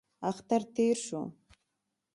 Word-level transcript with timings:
اختر 0.29 0.61
تېر 0.75 0.97
شو. 1.05 1.21